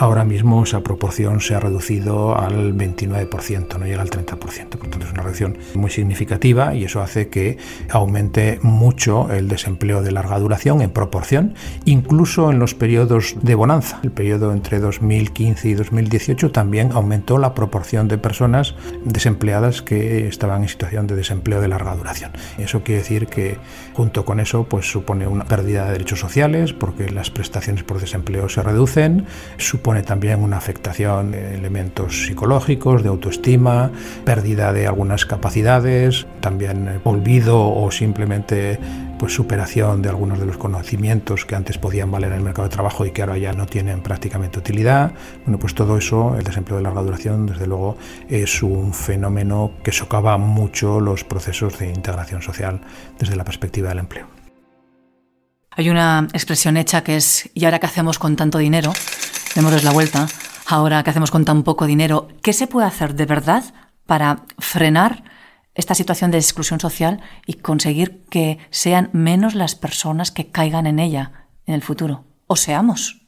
Ahora 0.00 0.24
mismo 0.24 0.62
esa 0.62 0.80
proporción 0.80 1.42
se 1.42 1.54
ha 1.54 1.60
reducido 1.60 2.34
al 2.34 2.74
29%, 2.74 3.78
no 3.78 3.84
llega 3.84 4.00
al 4.00 4.08
30%. 4.08 4.38
Por 4.78 4.88
tanto, 4.88 5.04
es 5.04 5.12
una 5.12 5.20
reducción 5.20 5.58
muy 5.74 5.90
significativa 5.90 6.74
y 6.74 6.84
eso 6.84 7.02
hace 7.02 7.28
que 7.28 7.58
aumente 7.90 8.58
mucho 8.62 9.30
el 9.30 9.46
desempleo 9.48 10.02
de 10.02 10.10
larga 10.10 10.38
duración 10.38 10.80
en 10.80 10.88
proporción, 10.88 11.52
incluso 11.84 12.50
en 12.50 12.58
los 12.58 12.74
periodos 12.74 13.36
de 13.42 13.54
bonanza. 13.54 14.00
El 14.02 14.10
periodo 14.10 14.54
entre 14.54 14.78
2015 14.78 15.68
y 15.68 15.74
2018 15.74 16.50
también 16.50 16.92
aumentó 16.92 17.36
la 17.36 17.52
proporción 17.52 18.08
de 18.08 18.16
personas 18.16 18.76
desempleadas 19.04 19.82
que 19.82 20.28
estaban 20.28 20.62
en 20.62 20.70
situación 20.70 21.08
de 21.08 21.14
desempleo 21.14 21.60
de 21.60 21.68
larga 21.68 21.94
duración. 21.94 22.30
Eso 22.56 22.82
quiere 22.82 23.02
decir 23.02 23.26
que 23.26 23.58
junto 23.92 24.24
con 24.24 24.40
eso 24.40 24.64
pues 24.64 24.90
supone 24.90 25.26
una 25.26 25.44
pérdida 25.44 25.84
de 25.84 25.92
derechos 25.92 26.20
sociales 26.20 26.72
porque 26.72 27.10
las 27.10 27.30
prestaciones 27.30 27.84
por 27.84 28.00
desempleo 28.00 28.48
se 28.48 28.62
reducen, 28.62 29.26
supone 29.58 29.89
también 30.02 30.42
una 30.42 30.56
afectación 30.56 31.32
de 31.32 31.54
elementos 31.54 32.26
psicológicos, 32.26 33.02
de 33.02 33.08
autoestima, 33.08 33.90
pérdida 34.24 34.72
de 34.72 34.86
algunas 34.86 35.26
capacidades, 35.26 36.26
también 36.40 37.00
olvido 37.04 37.60
o 37.60 37.90
simplemente 37.90 38.78
pues 39.18 39.34
superación 39.34 40.00
de 40.00 40.08
algunos 40.08 40.38
de 40.38 40.46
los 40.46 40.56
conocimientos 40.56 41.44
que 41.44 41.54
antes 41.54 41.76
podían 41.76 42.10
valer 42.10 42.32
en 42.32 42.38
el 42.38 42.44
mercado 42.44 42.68
de 42.68 42.74
trabajo 42.74 43.04
y 43.04 43.10
que 43.10 43.20
ahora 43.20 43.36
ya 43.36 43.52
no 43.52 43.66
tienen 43.66 44.02
prácticamente 44.02 44.58
utilidad. 44.58 45.12
Bueno, 45.44 45.58
pues 45.58 45.74
todo 45.74 45.98
eso, 45.98 46.36
el 46.38 46.44
desempleo 46.44 46.78
de 46.78 46.84
larga 46.84 47.02
duración, 47.02 47.44
desde 47.44 47.66
luego, 47.66 47.98
es 48.28 48.62
un 48.62 48.94
fenómeno 48.94 49.72
que 49.84 49.92
socava 49.92 50.38
mucho 50.38 51.00
los 51.00 51.24
procesos 51.24 51.78
de 51.78 51.90
integración 51.90 52.40
social 52.40 52.80
desde 53.18 53.36
la 53.36 53.44
perspectiva 53.44 53.90
del 53.90 53.98
empleo. 53.98 54.26
Hay 55.72 55.88
una 55.88 56.26
expresión 56.32 56.76
hecha 56.76 57.02
que 57.02 57.16
es, 57.16 57.48
¿y 57.54 57.64
ahora 57.64 57.78
qué 57.78 57.86
hacemos 57.86 58.18
con 58.18 58.36
tanto 58.36 58.58
dinero? 58.58 58.92
Démosles 59.54 59.84
la 59.84 59.92
vuelta. 59.92 60.28
Ahora, 60.66 61.02
¿qué 61.02 61.10
hacemos 61.10 61.30
con 61.30 61.44
tan 61.44 61.62
poco 61.62 61.86
dinero? 61.86 62.28
¿Qué 62.42 62.52
se 62.52 62.66
puede 62.66 62.86
hacer 62.86 63.14
de 63.14 63.26
verdad 63.26 63.64
para 64.06 64.44
frenar 64.58 65.24
esta 65.74 65.94
situación 65.94 66.30
de 66.30 66.38
exclusión 66.38 66.80
social 66.80 67.20
y 67.46 67.54
conseguir 67.54 68.24
que 68.28 68.58
sean 68.70 69.10
menos 69.12 69.54
las 69.54 69.74
personas 69.74 70.30
que 70.30 70.50
caigan 70.50 70.86
en 70.86 70.98
ella 70.98 71.46
en 71.66 71.74
el 71.74 71.82
futuro. 71.82 72.24
O 72.46 72.56
seamos. 72.56 73.19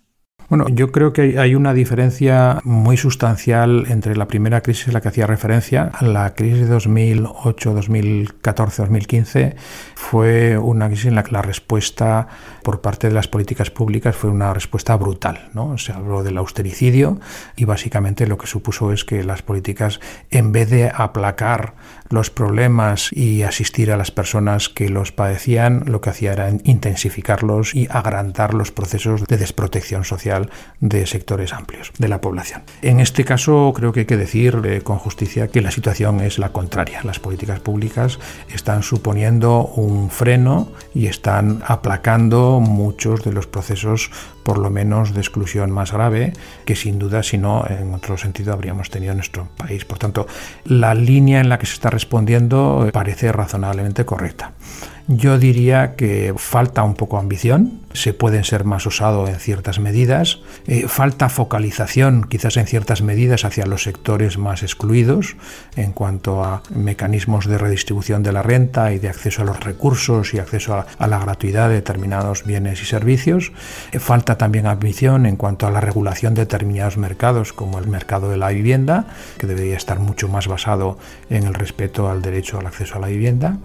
Bueno, 0.53 0.67
yo 0.69 0.93
creo 0.93 1.15
que 1.15 1.39
hay 1.39 1.55
una 1.55 1.73
diferencia 1.73 2.61
muy 2.65 2.99
sustancial 2.99 3.87
entre 3.89 4.15
la 4.17 4.29
primera 4.29 4.61
crisis 4.61 4.89
a 4.89 4.93
la 4.93 5.01
que 5.01 5.09
hacía 5.09 5.27
referencia. 5.27 5.93
La 6.03 6.35
crisis 6.35 6.59
de 6.59 6.67
2008, 6.67 7.73
2014, 7.73 8.83
2015 8.83 9.57
fue 9.95 10.59
una 10.59 10.89
crisis 10.89 11.07
en 11.07 11.15
la 11.15 11.23
que 11.23 11.33
la 11.33 11.41
respuesta 11.41 12.29
por 12.63 12.83
parte 12.83 13.09
de 13.09 13.15
las 13.15 13.29
políticas 13.29 13.71
públicas 13.71 14.15
fue 14.15 14.29
una 14.29 14.53
respuesta 14.53 14.95
brutal. 14.97 15.49
¿no? 15.55 15.79
Se 15.79 15.93
habló 15.93 16.23
del 16.23 16.37
austericidio 16.37 17.19
y 17.57 17.65
básicamente 17.65 18.27
lo 18.27 18.37
que 18.37 18.47
supuso 18.47 18.93
es 18.93 19.07
que 19.07 19.25
las 19.25 19.41
políticas, 19.41 20.01
en 20.31 20.53
vez 20.53 20.69
de 20.69 20.93
aplacar 20.95 21.77
los 22.11 22.29
problemas 22.29 23.11
y 23.11 23.43
asistir 23.43 23.91
a 23.91 23.97
las 23.97 24.11
personas 24.11 24.69
que 24.69 24.91
los 24.91 25.13
padecían, 25.13 25.85
lo 25.87 26.03
que 26.03 26.11
hacía 26.11 26.35
era 26.35 26.51
intensificarlos 26.65 27.75
y 27.75 27.89
agrandar 27.91 28.53
los 28.53 28.71
procesos 28.71 29.25
de 29.25 29.39
desprotección 29.39 30.05
social 30.05 30.42
de 30.81 31.07
sectores 31.07 31.53
amplios 31.53 31.93
de 31.99 32.09
la 32.09 32.21
población. 32.21 32.63
En 32.83 33.01
este 33.01 33.25
caso 33.25 33.73
creo 33.75 33.93
que 33.93 34.01
hay 34.01 34.07
que 34.07 34.17
decir 34.17 34.83
con 34.83 34.99
justicia 34.99 35.49
que 35.49 35.61
la 35.61 35.71
situación 35.71 36.21
es 36.21 36.39
la 36.39 36.51
contraria. 36.51 37.01
Las 37.05 37.19
políticas 37.19 37.61
públicas 37.61 38.19
están 38.53 38.83
suponiendo 38.83 39.67
un 39.77 40.11
freno 40.11 40.69
y 40.95 41.07
están 41.07 41.63
aplacando 41.67 42.61
muchos 42.61 43.25
de 43.25 43.33
los 43.33 43.47
procesos 43.47 44.11
por 44.43 44.59
lo 44.59 44.71
menos 44.71 45.15
de 45.15 45.21
exclusión 45.21 45.71
más 45.71 45.93
grave 45.93 46.33
que 46.65 46.77
sin 46.77 46.99
duda 46.99 47.23
si 47.23 47.39
no 47.39 47.65
en 47.69 47.95
otro 47.95 48.17
sentido 48.17 48.53
habríamos 48.53 48.91
tenido 48.91 49.13
en 49.13 49.19
nuestro 49.19 49.49
país. 49.57 49.85
Por 49.85 49.99
tanto, 49.99 50.27
la 50.65 50.95
línea 50.95 51.41
en 51.41 51.49
la 51.49 51.59
que 51.59 51.67
se 51.67 51.75
está 51.75 51.91
respondiendo 51.91 52.89
parece 52.93 53.33
razonablemente 53.33 54.05
correcta. 54.05 54.53
Yo 55.09 55.39
diría 55.39 55.95
que 55.97 56.33
falta 56.37 56.83
un 56.85 56.95
poco 56.95 57.19
ambición, 57.19 57.81
se 57.93 58.15
pueden 58.15 58.45
ser 58.45 58.65
más 58.65 58.87
osados 58.87 59.29
en 59.29 59.37
ciertas 59.37 59.79
medidas, 59.79 60.41
eh, 60.67 60.87
falta 60.89 61.29
focalización 61.29 62.25
quizás 62.29 62.57
en 62.57 62.67
ciertas 62.67 63.03
medidas 63.03 63.45
hacia 63.45 63.67
los 63.67 63.83
sectores 63.83 64.39
más 64.39 64.63
excluidos 64.63 65.37
en 65.77 65.93
cuanto 65.93 66.45
a 66.45 66.63
mecanismos 66.75 67.47
de 67.47 67.59
redistribución 67.59 68.23
de 68.23 68.33
la 68.33 68.43
renta 68.43 68.93
y 68.93 68.99
de 68.99 69.09
acceso 69.09 69.43
a 69.43 69.45
los 69.45 69.61
recursos 69.61 70.35
y 70.35 70.39
acceso 70.39 70.75
a, 70.75 70.87
a 70.99 71.07
la 71.07 71.19
gratuidad 71.19 71.69
de 71.69 71.77
determinados 71.77 72.45
bienes 72.45 72.83
y 72.83 72.87
servicios. 72.87 73.53
Eh, 73.93 73.99
falta 73.99 74.39
también 74.39 74.67
ambición 74.67 75.27
en 75.27 75.37
cuanto 75.37 75.67
a 75.67 75.71
la 75.71 75.81
regulación 75.81 76.35
de 76.35 76.43
determinados 76.43 76.97
mercados 76.97 77.53
como 77.53 77.79
el 77.79 77.87
mercado 77.87 78.31
de 78.31 78.37
la 78.37 78.49
vivienda, 78.49 79.07
que 79.39 79.47
debería 79.47 79.77
estar 79.77 79.99
mucho 79.99 80.29
más 80.29 80.49
basado 80.49 80.99
en 81.31 81.45
el 81.45 81.55
respeto 81.55 82.11
al 82.11 82.23
derecho 82.23 82.59
al 82.59 82.67
acceso 82.67 82.97
a 82.97 83.01
la 83.01 83.09
vivienda 83.09 83.59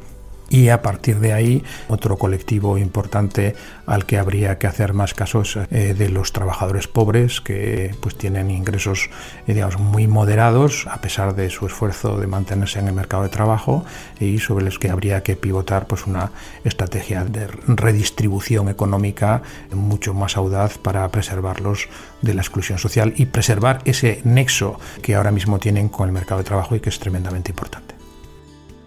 y 0.49 0.69
a 0.69 0.81
partir 0.81 1.19
de 1.19 1.33
ahí 1.33 1.63
otro 1.87 2.17
colectivo 2.17 2.77
importante 2.77 3.55
al 3.85 4.05
que 4.05 4.17
habría 4.17 4.57
que 4.57 4.67
hacer 4.67 4.93
más 4.93 5.13
casos 5.13 5.57
eh, 5.71 5.93
de 5.97 6.09
los 6.09 6.31
trabajadores 6.31 6.87
pobres 6.87 7.41
que 7.41 7.95
pues 8.01 8.17
tienen 8.17 8.51
ingresos 8.51 9.09
eh, 9.47 9.53
digamos 9.53 9.79
muy 9.79 10.07
moderados 10.07 10.87
a 10.87 11.01
pesar 11.01 11.35
de 11.35 11.49
su 11.49 11.65
esfuerzo 11.65 12.19
de 12.19 12.27
mantenerse 12.27 12.79
en 12.79 12.87
el 12.87 12.93
mercado 12.93 13.23
de 13.23 13.29
trabajo 13.29 13.85
y 14.19 14.39
sobre 14.39 14.65
los 14.65 14.79
que 14.79 14.89
habría 14.89 15.23
que 15.23 15.35
pivotar 15.35 15.87
pues 15.87 16.07
una 16.07 16.31
estrategia 16.63 17.23
de 17.23 17.47
redistribución 17.47 18.69
económica 18.69 19.41
mucho 19.73 20.13
más 20.13 20.37
audaz 20.37 20.77
para 20.77 21.07
preservarlos 21.09 21.89
de 22.21 22.33
la 22.33 22.41
exclusión 22.41 22.77
social 22.77 23.13
y 23.15 23.25
preservar 23.25 23.81
ese 23.85 24.21
nexo 24.23 24.79
que 25.01 25.15
ahora 25.15 25.31
mismo 25.31 25.59
tienen 25.59 25.89
con 25.89 26.07
el 26.07 26.13
mercado 26.13 26.39
de 26.39 26.45
trabajo 26.45 26.75
y 26.75 26.79
que 26.79 26.89
es 26.89 26.99
tremendamente 26.99 27.51
importante. 27.51 27.95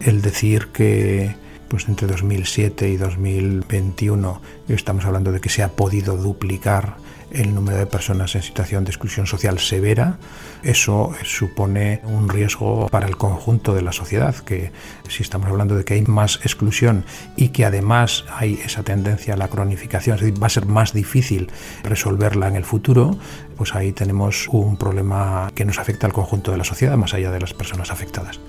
El 0.01 0.23
decir 0.23 0.69
que 0.69 1.35
pues 1.71 1.89
entre 1.89 2.09
2007 2.09 2.89
y 2.89 2.97
2021 2.97 4.43
estamos 4.69 5.05
hablando 5.05 5.31
de 5.31 5.41
que 5.41 5.49
se 5.49 5.63
ha 5.63 5.69
podido 5.69 6.17
duplicar 6.17 6.97
el 7.31 7.55
número 7.55 7.79
de 7.79 7.87
personas 7.87 8.35
en 8.35 8.43
situación 8.43 8.85
de 8.85 8.91
exclusión 8.91 9.25
social 9.29 9.61
severa, 9.61 10.19
eso 10.65 11.13
supone 11.23 12.01
un 12.03 12.29
riesgo 12.29 12.89
para 12.89 13.07
el 13.07 13.17
conjunto 13.17 13.73
de 13.73 13.83
la 13.83 13.93
sociedad, 13.93 14.35
que 14.35 14.73
si 15.09 15.23
estamos 15.23 15.49
hablando 15.49 15.77
de 15.77 15.85
que 15.85 15.95
hay 15.95 16.03
más 16.03 16.41
exclusión 16.43 17.05
y 17.37 17.51
que 17.51 17.65
además 17.65 18.25
hay 18.37 18.55
esa 18.65 18.83
tendencia 18.83 19.35
a 19.35 19.37
la 19.37 19.47
cronificación, 19.47 20.17
es 20.17 20.23
decir, 20.23 20.43
va 20.43 20.49
a 20.49 20.51
ser 20.51 20.67
más 20.67 20.93
difícil 20.93 21.53
resolverla 21.85 22.49
en 22.49 22.57
el 22.57 22.65
futuro, 22.65 23.17
pues 23.57 23.77
ahí 23.77 23.93
tenemos 23.93 24.49
un 24.49 24.77
problema 24.77 25.53
que 25.55 25.65
nos 25.65 25.79
afecta 25.79 26.09
al 26.09 26.13
conjunto 26.13 26.51
de 26.51 26.59
la 26.59 26.65
sociedad, 26.65 26.97
más 26.97 27.15
allá 27.15 27.31
de 27.31 27.39
las 27.39 27.55
personas 27.55 27.93
afectadas. 27.93 28.41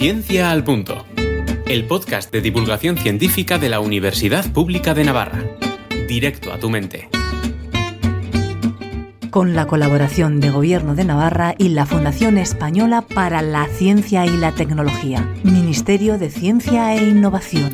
Ciencia 0.00 0.50
al 0.50 0.64
Punto, 0.64 1.04
el 1.66 1.86
podcast 1.86 2.32
de 2.32 2.40
divulgación 2.40 2.96
científica 2.96 3.58
de 3.58 3.68
la 3.68 3.80
Universidad 3.80 4.50
Pública 4.50 4.94
de 4.94 5.04
Navarra. 5.04 5.44
Directo 6.08 6.54
a 6.54 6.58
tu 6.58 6.70
mente. 6.70 7.10
Con 9.28 9.54
la 9.54 9.66
colaboración 9.66 10.40
de 10.40 10.48
Gobierno 10.48 10.94
de 10.94 11.04
Navarra 11.04 11.54
y 11.58 11.68
la 11.68 11.84
Fundación 11.84 12.38
Española 12.38 13.02
para 13.02 13.42
la 13.42 13.66
Ciencia 13.66 14.24
y 14.24 14.38
la 14.38 14.52
Tecnología, 14.52 15.28
Ministerio 15.42 16.16
de 16.16 16.30
Ciencia 16.30 16.94
e 16.94 17.06
Innovación. 17.06 17.70